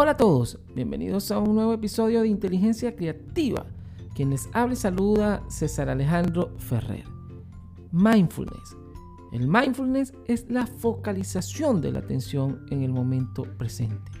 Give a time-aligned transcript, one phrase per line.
[0.00, 3.66] Hola a todos, bienvenidos a un nuevo episodio de Inteligencia Creativa.
[4.14, 7.02] Quien les habla y saluda César Alejandro Ferrer.
[7.90, 8.76] Mindfulness.
[9.32, 14.12] El mindfulness es la focalización de la atención en el momento presente.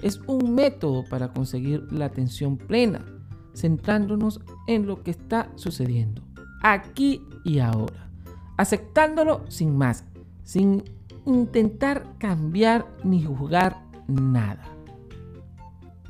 [0.00, 3.04] Es un método para conseguir la atención plena,
[3.54, 6.22] centrándonos en lo que está sucediendo,
[6.62, 8.10] aquí y ahora,
[8.56, 10.06] aceptándolo sin más,
[10.44, 10.82] sin
[11.26, 14.75] intentar cambiar ni juzgar nada.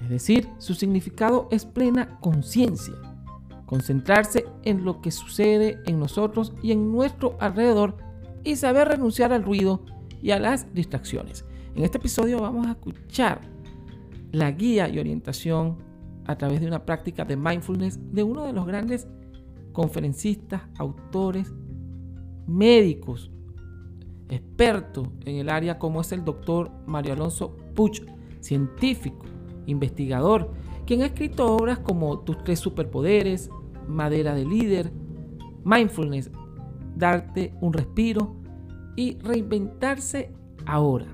[0.02, 2.94] Es decir, su significado es plena conciencia,
[3.64, 7.96] concentrarse en lo que sucede en nosotros y en nuestro alrededor
[8.44, 9.84] y saber renunciar al ruido
[10.22, 11.44] y a las distracciones.
[11.74, 13.40] En este episodio vamos a escuchar
[14.32, 15.78] la guía y orientación
[16.26, 19.06] a través de una práctica de mindfulness de uno de los grandes
[19.72, 21.52] conferencistas, autores,
[22.46, 23.30] médicos,
[24.28, 28.02] expertos en el área como es el doctor Mario Alonso Puch,
[28.40, 29.26] científico,
[29.66, 30.50] investigador,
[30.86, 33.50] quien ha escrito obras como Tus tres superpoderes,
[33.88, 34.92] Madera de líder,
[35.64, 36.30] Mindfulness,
[36.96, 38.36] Darte un respiro
[38.96, 40.32] y Reinventarse
[40.64, 41.06] ahora,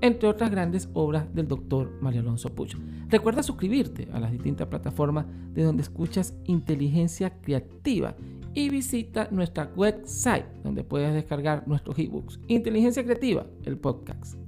[0.00, 2.76] entre otras grandes obras del doctor Mario Alonso Puch.
[3.08, 8.14] Recuerda suscribirte a las distintas plataformas de donde escuchas inteligencia creativa
[8.54, 12.40] y visita nuestra website donde puedes descargar nuestros ebooks.
[12.46, 14.43] Inteligencia Creativa, el podcast.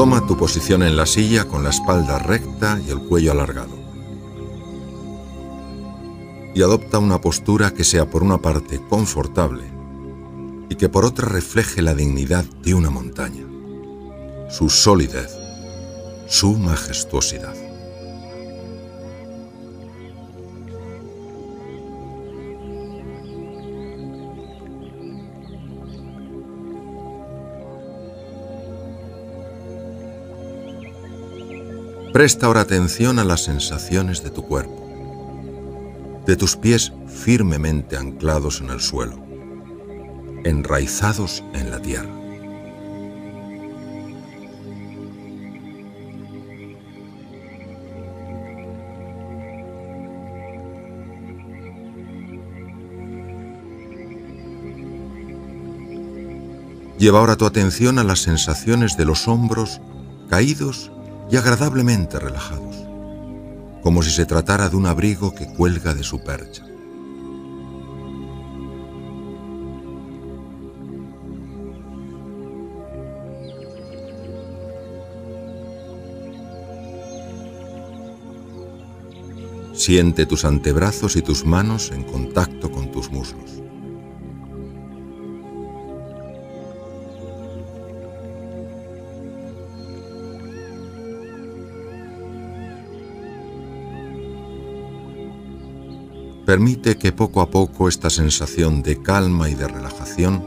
[0.00, 3.76] Toma tu posición en la silla con la espalda recta y el cuello alargado.
[6.54, 9.64] Y adopta una postura que sea por una parte confortable
[10.70, 13.44] y que por otra refleje la dignidad de una montaña,
[14.48, 15.36] su solidez,
[16.28, 17.69] su majestuosidad.
[32.20, 38.68] Presta ahora atención a las sensaciones de tu cuerpo, de tus pies firmemente anclados en
[38.68, 39.16] el suelo,
[40.44, 42.10] enraizados en la tierra.
[56.98, 59.80] Lleva ahora tu atención a las sensaciones de los hombros
[60.28, 60.92] caídos
[61.30, 62.76] y agradablemente relajados,
[63.82, 66.64] como si se tratara de un abrigo que cuelga de su percha.
[79.72, 83.62] Siente tus antebrazos y tus manos en contacto con tus muslos.
[96.50, 100.42] Permite que poco a poco esta sensación de calma y de relajación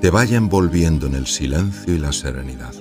[0.00, 2.72] te vaya envolviendo en el silencio y la serenidad.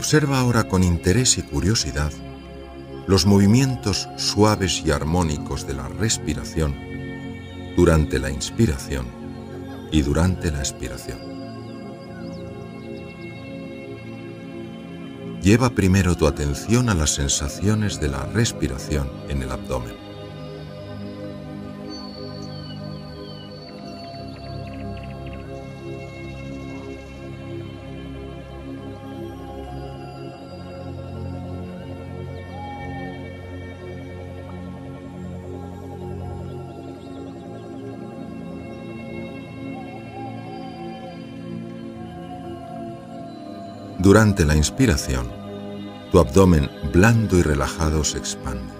[0.00, 2.10] Observa ahora con interés y curiosidad
[3.06, 6.74] los movimientos suaves y armónicos de la respiración
[7.76, 9.06] durante la inspiración
[9.92, 11.18] y durante la expiración.
[15.42, 20.09] Lleva primero tu atención a las sensaciones de la respiración en el abdomen.
[44.10, 45.30] Durante la inspiración,
[46.10, 48.74] tu abdomen blando y relajado se expande.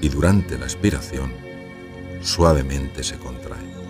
[0.00, 1.32] Y durante la expiración,
[2.22, 3.83] suavemente se contrae.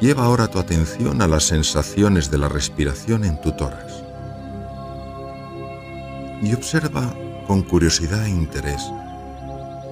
[0.00, 4.04] Lleva ahora tu atención a las sensaciones de la respiración en tu tórax
[6.40, 7.12] y observa
[7.48, 8.80] con curiosidad e interés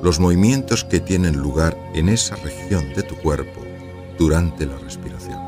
[0.02, 3.62] los movimientos que tienen lugar en esa región de tu cuerpo
[4.16, 5.45] durante la respiración.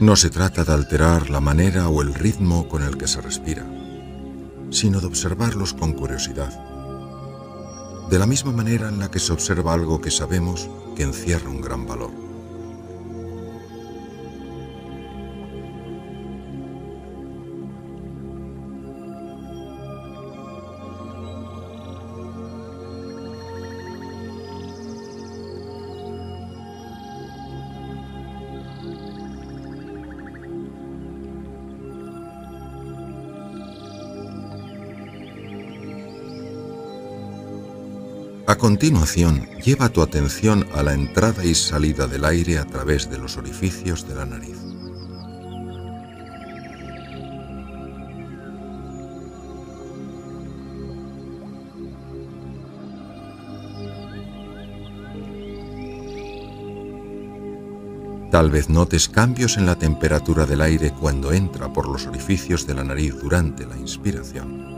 [0.00, 3.66] No se trata de alterar la manera o el ritmo con el que se respira,
[4.70, 6.52] sino de observarlos con curiosidad,
[8.08, 11.60] de la misma manera en la que se observa algo que sabemos que encierra un
[11.60, 12.27] gran valor.
[38.58, 43.16] A continuación, lleva tu atención a la entrada y salida del aire a través de
[43.16, 44.58] los orificios de la nariz.
[58.32, 62.74] Tal vez notes cambios en la temperatura del aire cuando entra por los orificios de
[62.74, 64.77] la nariz durante la inspiración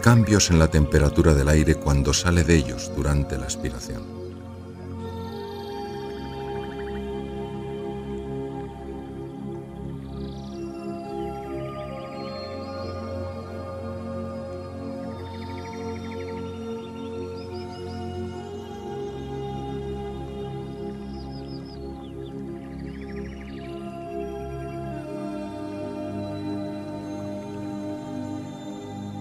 [0.00, 4.17] cambios en la temperatura del aire cuando sale de ellos durante la aspiración.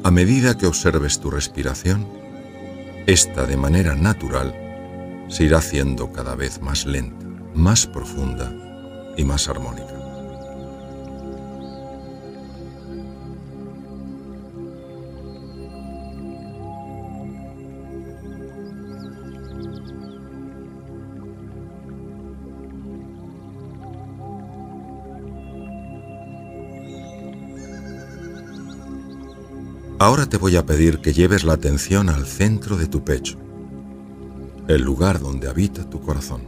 [0.07, 2.07] A medida que observes tu respiración,
[3.07, 4.55] esta de manera natural
[5.27, 8.49] se irá haciendo cada vez más lenta, más profunda
[9.17, 9.96] y más armónica.
[29.99, 33.39] Ahora te voy a pedir que lleves la atención al centro de tu pecho,
[34.67, 36.41] el lugar donde habita tu corazón.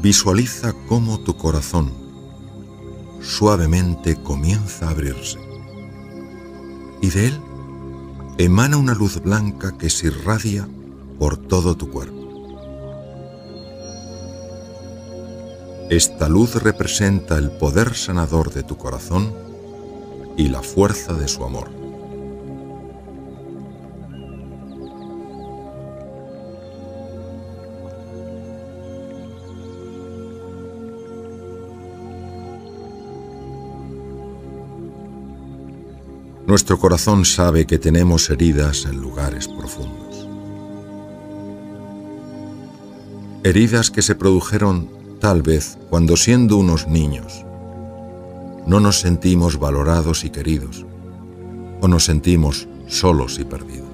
[0.00, 1.92] Visualiza cómo tu corazón
[3.20, 5.40] suavemente comienza a abrirse
[7.02, 7.40] y de él
[8.38, 10.68] emana una luz blanca que se irradia
[11.18, 12.17] por todo tu cuerpo.
[15.90, 19.32] Esta luz representa el poder sanador de tu corazón
[20.36, 21.70] y la fuerza de su amor.
[36.46, 40.28] Nuestro corazón sabe que tenemos heridas en lugares profundos.
[43.42, 47.44] Heridas que se produjeron Tal vez cuando siendo unos niños
[48.66, 50.86] no nos sentimos valorados y queridos
[51.80, 53.88] o nos sentimos solos y perdidos.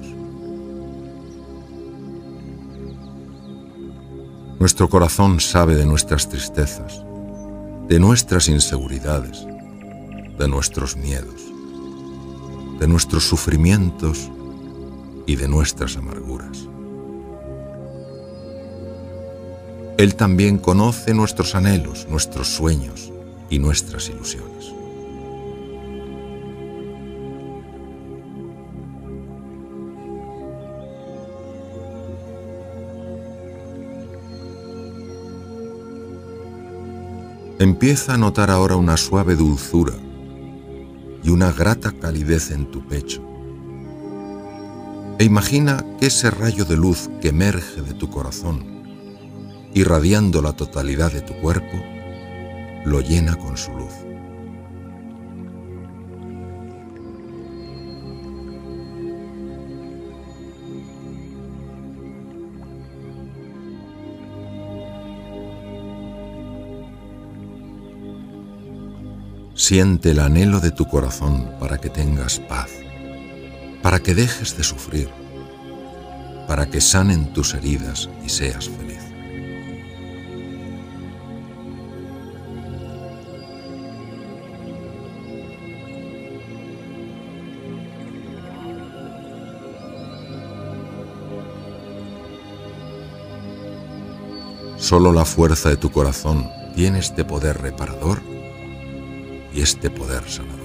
[4.59, 7.03] Nuestro corazón sabe de nuestras tristezas,
[7.87, 9.47] de nuestras inseguridades,
[10.37, 11.41] de nuestros miedos,
[12.79, 14.29] de nuestros sufrimientos
[15.25, 16.69] y de nuestras amarguras.
[19.97, 23.13] Él también conoce nuestros anhelos, nuestros sueños
[23.49, 24.73] y nuestras ilusiones.
[37.57, 39.93] Empieza a notar ahora una suave dulzura
[41.23, 43.21] y una grata calidez en tu pecho.
[45.19, 48.74] E imagina que ese rayo de luz que emerge de tu corazón
[49.75, 51.77] irradiando la totalidad de tu cuerpo,
[52.85, 53.91] lo llena con su luz.
[69.55, 72.69] Siente el anhelo de tu corazón para que tengas paz,
[73.81, 75.09] para que dejes de sufrir,
[76.47, 78.94] para que sanen tus heridas y seas feliz.
[94.85, 98.21] Solo la fuerza de tu corazón tiene este poder reparador
[99.51, 100.59] y este poder sanador.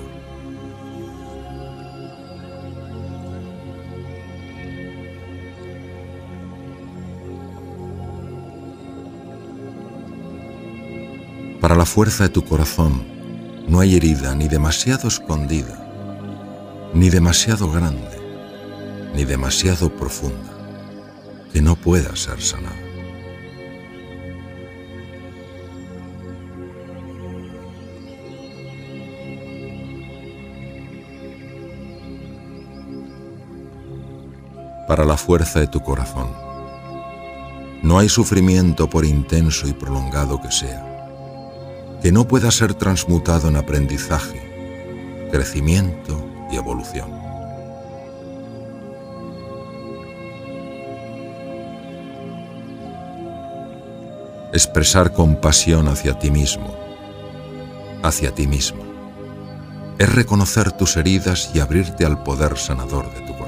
[11.62, 13.02] Para la fuerza de tu corazón
[13.68, 15.82] no hay herida ni demasiado escondida,
[16.92, 18.18] ni demasiado grande,
[19.14, 20.52] ni demasiado profunda,
[21.54, 22.89] que no pueda ser sanada.
[34.90, 36.32] Para la fuerza de tu corazón.
[37.80, 40.84] No hay sufrimiento por intenso y prolongado que sea,
[42.02, 44.42] que no pueda ser transmutado en aprendizaje,
[45.30, 47.08] crecimiento y evolución.
[54.52, 56.74] Expresar compasión hacia ti mismo,
[58.02, 58.82] hacia ti mismo,
[60.00, 63.39] es reconocer tus heridas y abrirte al poder sanador de tu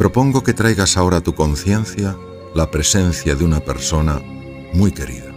[0.00, 2.16] propongo que traigas ahora a tu conciencia
[2.54, 4.18] la presencia de una persona
[4.72, 5.30] muy querida,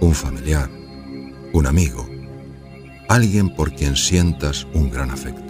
[0.00, 0.68] un familiar,
[1.52, 2.04] un amigo,
[3.08, 5.49] alguien por quien sientas un gran afecto.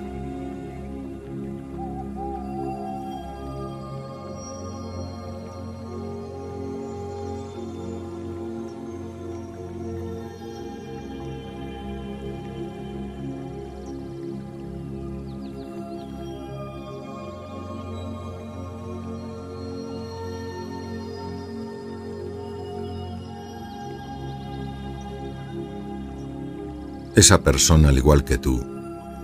[27.21, 28.65] Esa persona, al igual que tú,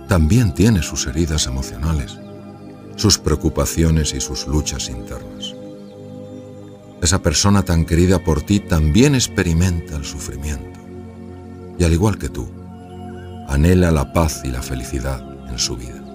[0.07, 2.19] también tiene sus heridas emocionales,
[2.95, 5.55] sus preocupaciones y sus luchas internas.
[7.01, 10.79] Esa persona tan querida por ti también experimenta el sufrimiento
[11.79, 12.47] y, al igual que tú,
[13.47, 16.06] anhela la paz y la felicidad en su vida.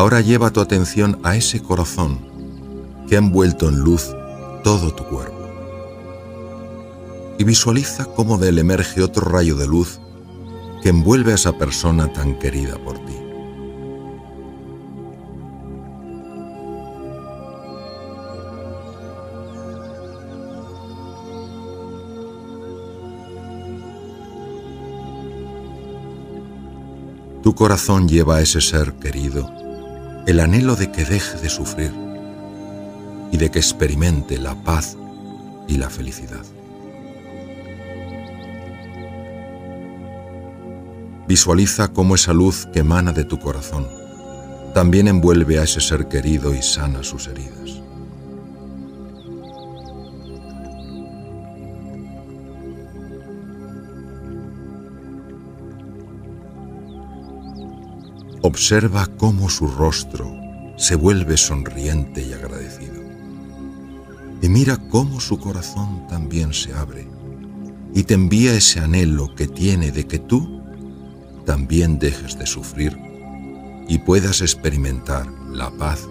[0.00, 2.20] Ahora lleva tu atención a ese corazón
[3.06, 4.16] que ha envuelto en luz
[4.64, 5.36] todo tu cuerpo.
[7.36, 10.00] Y visualiza cómo de él emerge otro rayo de luz
[10.82, 13.12] que envuelve a esa persona tan querida por ti.
[27.42, 29.60] Tu corazón lleva a ese ser querido
[30.26, 31.92] el anhelo de que deje de sufrir
[33.32, 34.96] y de que experimente la paz
[35.66, 36.44] y la felicidad.
[41.26, 43.86] Visualiza cómo esa luz que emana de tu corazón
[44.74, 47.79] también envuelve a ese ser querido y sana sus heridas.
[58.42, 60.34] Observa cómo su rostro
[60.76, 63.02] se vuelve sonriente y agradecido.
[64.40, 67.06] Y mira cómo su corazón también se abre
[67.94, 70.62] y te envía ese anhelo que tiene de que tú
[71.44, 72.96] también dejes de sufrir
[73.88, 76.08] y puedas experimentar la paz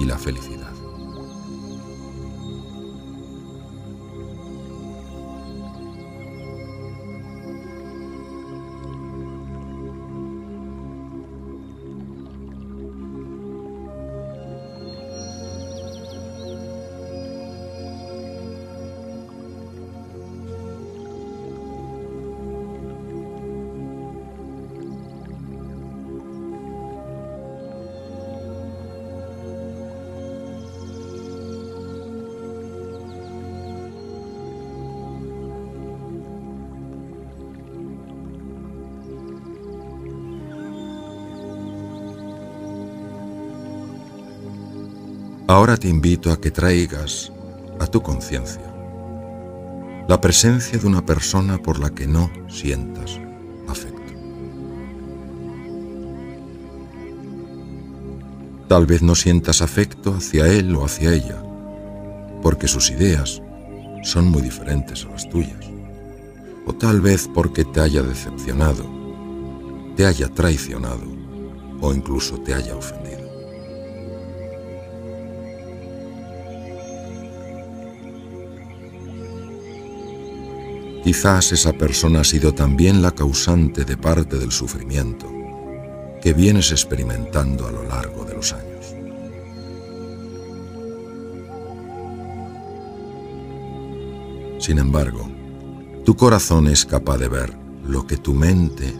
[0.00, 0.57] y la felicidad.
[45.78, 47.32] Te invito a que traigas
[47.78, 48.68] a tu conciencia
[50.08, 53.20] la presencia de una persona por la que no sientas
[53.68, 54.12] afecto.
[58.68, 61.42] Tal vez no sientas afecto hacia él o hacia ella,
[62.42, 63.42] porque sus ideas
[64.02, 65.66] son muy diferentes a las tuyas,
[66.64, 68.86] o tal vez porque te haya decepcionado,
[69.94, 71.04] te haya traicionado
[71.82, 73.17] o incluso te haya ofendido.
[81.08, 85.26] Quizás esa persona ha sido también la causante de parte del sufrimiento
[86.20, 88.94] que vienes experimentando a lo largo de los años.
[94.58, 95.26] Sin embargo,
[96.04, 97.54] tu corazón es capaz de ver
[97.86, 98.92] lo que tu mente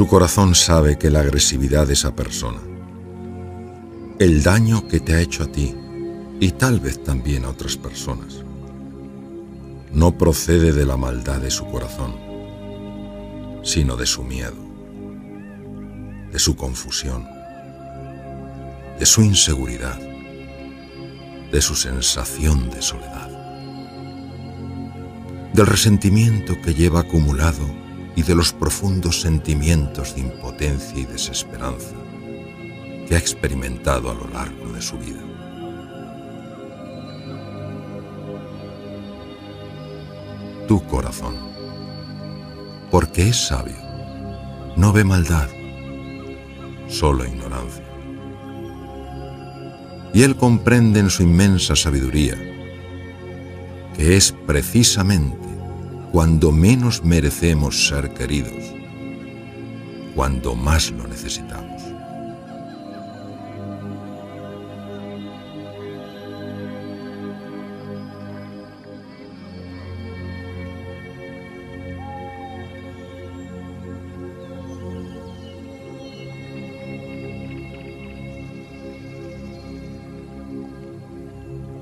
[0.00, 2.58] Tu corazón sabe que la agresividad de esa persona
[4.18, 5.76] el daño que te ha hecho a ti
[6.40, 8.42] y tal vez también a otras personas.
[9.92, 12.14] No procede de la maldad de su corazón,
[13.62, 14.56] sino de su miedo,
[16.32, 17.28] de su confusión,
[18.98, 20.00] de su inseguridad,
[21.52, 23.28] de su sensación de soledad,
[25.52, 27.79] del resentimiento que lleva acumulado
[28.20, 31.96] y de los profundos sentimientos de impotencia y desesperanza
[33.08, 35.22] que ha experimentado a lo largo de su vida.
[40.68, 41.34] Tu corazón,
[42.90, 43.78] porque es sabio,
[44.76, 45.48] no ve maldad,
[46.88, 47.86] solo ignorancia.
[50.12, 52.36] Y él comprende en su inmensa sabiduría
[53.96, 55.49] que es precisamente
[56.12, 58.74] cuando menos merecemos ser queridos,
[60.14, 61.80] cuando más lo necesitamos.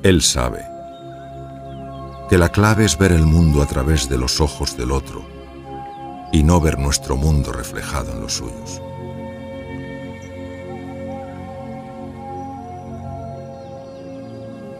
[0.02, 0.77] Él sabe
[2.28, 5.22] que la clave es ver el mundo a través de los ojos del otro
[6.32, 8.82] y no ver nuestro mundo reflejado en los suyos.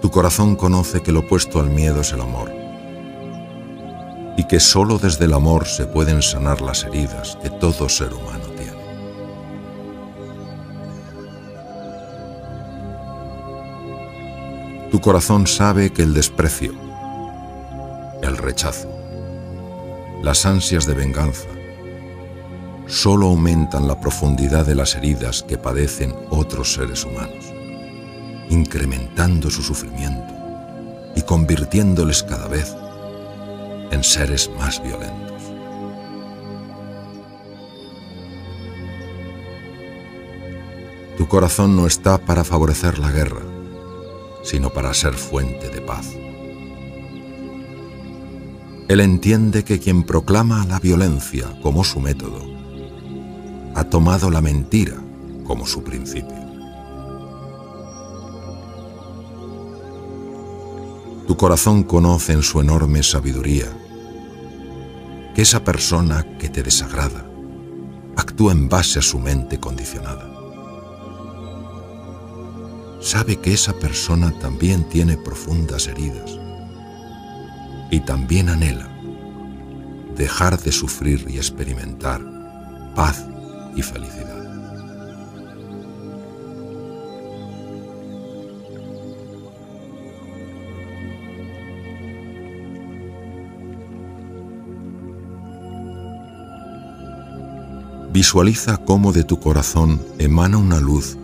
[0.02, 2.52] Tu corazón conoce que lo opuesto al miedo es el amor
[4.36, 8.48] y que sólo desde el amor se pueden sanar las heridas que todo ser humano
[14.90, 16.72] Tu corazón sabe que el desprecio,
[20.20, 21.46] las ansias de venganza,
[22.88, 27.52] solo aumentan la profundidad de las heridas que padecen otros seres humanos,
[28.50, 30.34] incrementando su sufrimiento
[31.14, 32.74] y convirtiéndoles cada vez
[33.92, 35.42] en seres más violentos.
[41.16, 43.42] Tu corazón no está para favorecer la guerra,
[44.42, 46.16] sino para ser fuente de paz.
[48.88, 52.40] Él entiende que quien proclama la violencia como su método,
[53.74, 54.96] ha tomado la mentira
[55.44, 56.38] como su principio.
[61.26, 63.66] Tu corazón conoce en su enorme sabiduría
[65.34, 67.26] que esa persona que te desagrada
[68.16, 70.26] actúa en base a su mente condicionada
[73.00, 76.37] sabe que esa persona también tiene profundas heridas
[77.90, 78.88] y también anhela
[80.16, 82.20] dejar de sufrir y experimentar
[82.94, 83.24] paz
[83.76, 84.28] y felicidad.
[98.12, 101.16] Visualiza cómo de tu corazón emana una luz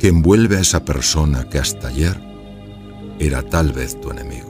[0.00, 2.20] que envuelve a esa persona que hasta ayer
[3.20, 4.45] era tal vez tu enemigo.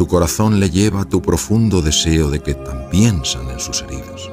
[0.00, 4.30] Tu corazón le lleva tu profundo deseo de que también sanen sus heridas,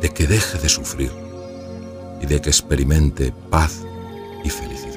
[0.00, 1.10] de que deje de sufrir
[2.22, 3.80] y de que experimente paz
[4.44, 4.87] y felicidad.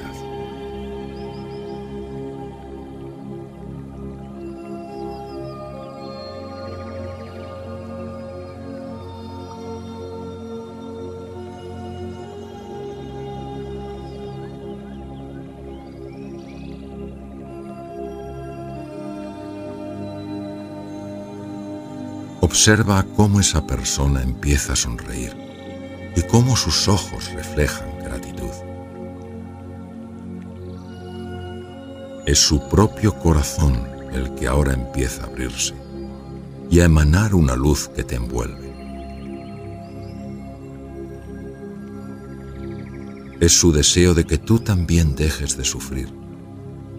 [22.44, 25.32] Observa cómo esa persona empieza a sonreír
[26.16, 28.50] y cómo sus ojos reflejan gratitud.
[32.26, 35.74] Es su propio corazón el que ahora empieza a abrirse
[36.68, 38.72] y a emanar una luz que te envuelve.
[43.40, 46.12] Es su deseo de que tú también dejes de sufrir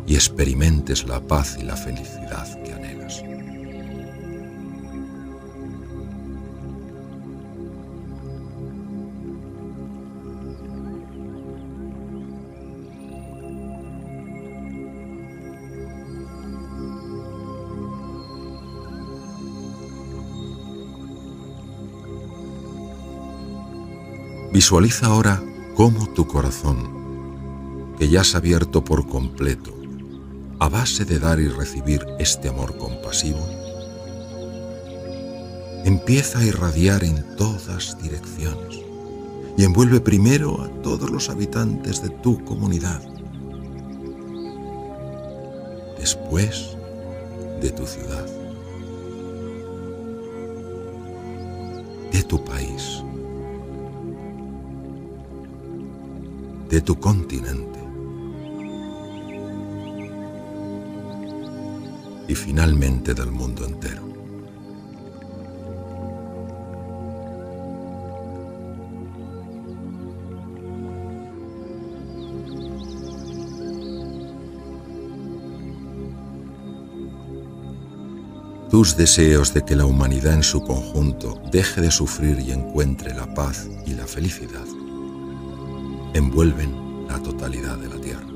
[0.07, 2.62] y experimentes la paz y la felicidad
[24.53, 25.41] Visualiza ahora
[25.75, 29.73] cómo tu corazón, que ya se ha abierto por completo,
[30.59, 33.39] a base de dar y recibir este amor compasivo,
[35.85, 38.79] empieza a irradiar en todas direcciones
[39.57, 43.01] y envuelve primero a todos los habitantes de tu comunidad,
[45.97, 46.77] después
[47.59, 48.27] de tu ciudad,
[52.11, 53.03] de tu país,
[56.69, 57.79] de tu continente
[62.27, 64.13] y finalmente del mundo entero.
[78.69, 83.31] Tus deseos de que la humanidad en su conjunto deje de sufrir y encuentre la
[83.35, 84.65] paz y la felicidad
[86.13, 88.27] envuelven la totalidad de la Tierra.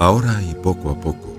[0.00, 1.34] Ahora y poco a poco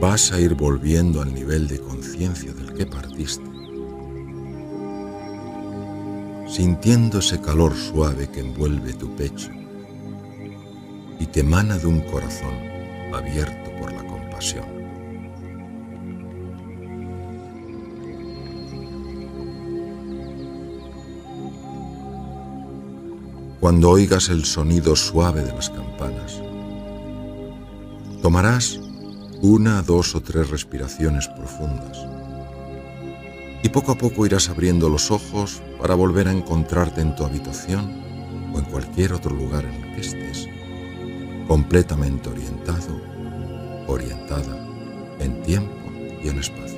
[0.00, 3.53] vas a ir volviendo al nivel de conciencia del que partiste,
[6.54, 9.50] sintiendo ese calor suave que envuelve tu pecho
[11.18, 12.54] y que emana de un corazón
[13.12, 14.64] abierto por la compasión.
[23.58, 26.40] Cuando oigas el sonido suave de las campanas,
[28.22, 28.80] Tomarás
[29.42, 32.13] una, dos o tres respiraciones profundas
[33.64, 38.04] y poco a poco irás abriendo los ojos para volver a encontrarte en tu habitación
[38.52, 40.46] o en cualquier otro lugar en el que estés,
[41.48, 43.00] completamente orientado,
[43.86, 44.68] orientada
[45.18, 45.74] en tiempo
[46.22, 46.73] y en espacio.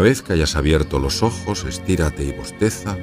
[0.00, 2.96] Una vez que hayas abierto los ojos, estírate y bosteza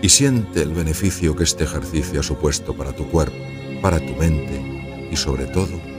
[0.00, 3.36] y siente el beneficio que este ejercicio ha supuesto para tu cuerpo,
[3.82, 5.95] para tu mente y sobre todo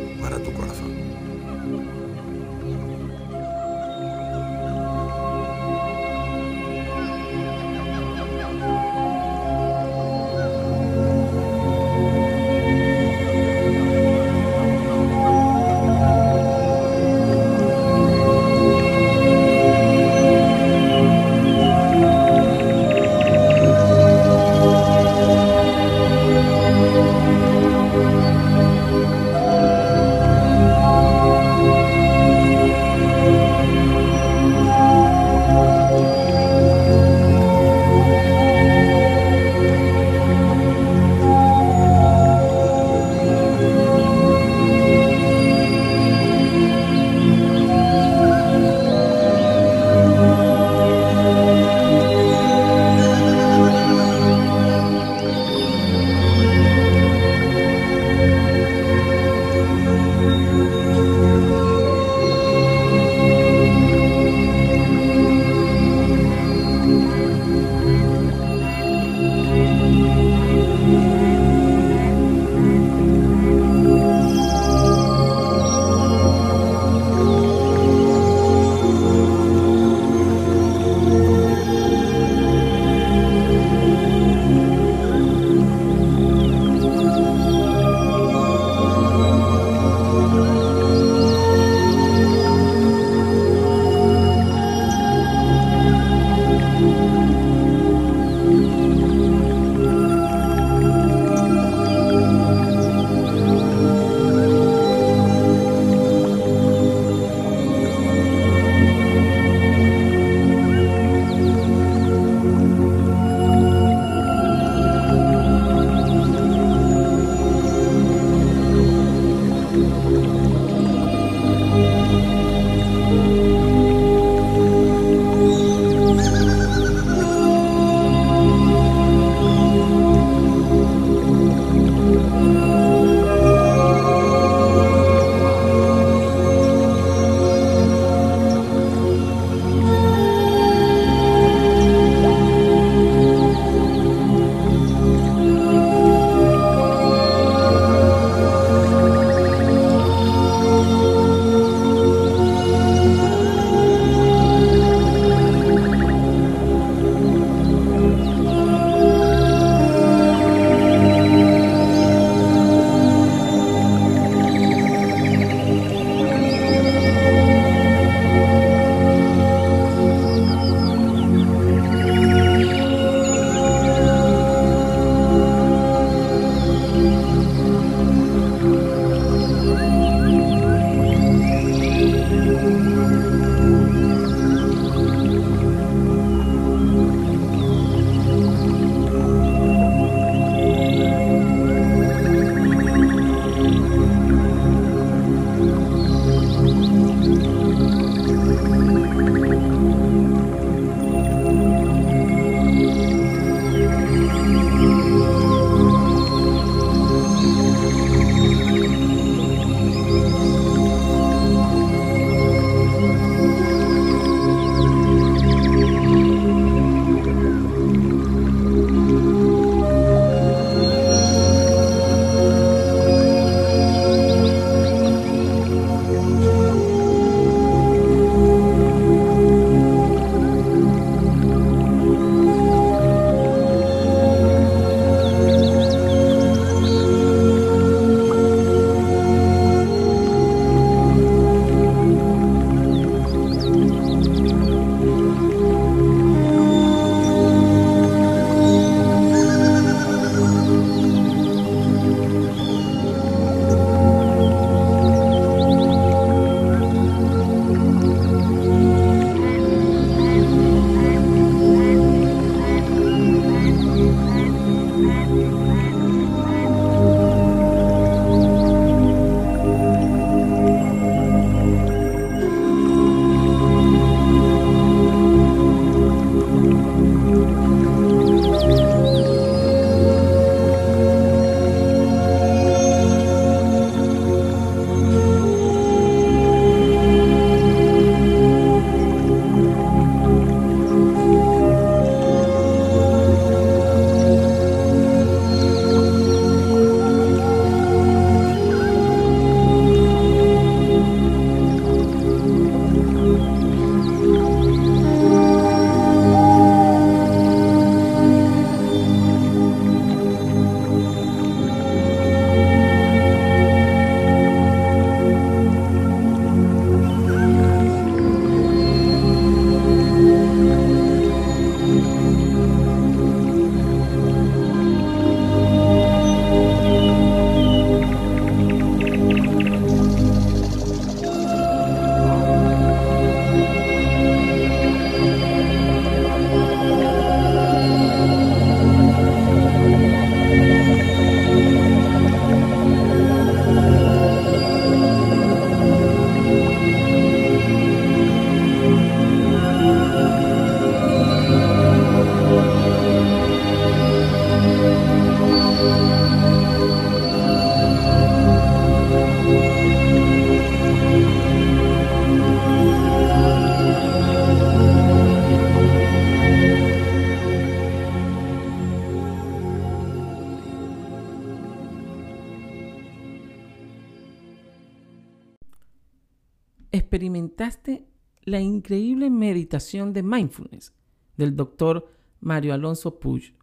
[378.43, 380.93] la increíble meditación de mindfulness
[381.35, 382.07] del doctor
[382.39, 383.55] Mario Alonso Puig,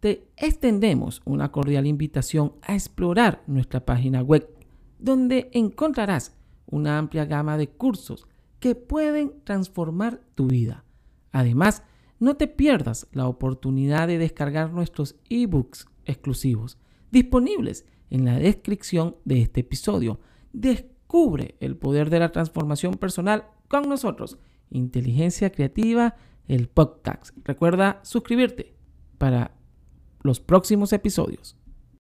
[0.00, 4.48] te extendemos una cordial invitación a explorar nuestra página web,
[4.98, 8.26] donde encontrarás una amplia gama de cursos
[8.60, 10.84] que pueden transformar tu vida.
[11.32, 11.82] Además,
[12.18, 16.78] no te pierdas la oportunidad de descargar nuestros ebooks exclusivos,
[17.10, 20.20] disponibles en la descripción de este episodio.
[21.12, 24.38] Descubre el poder de la transformación personal con nosotros.
[24.70, 26.16] Inteligencia Creativa,
[26.48, 27.36] el podcast.
[27.44, 28.74] Recuerda suscribirte
[29.18, 29.50] para
[30.22, 31.58] los próximos episodios.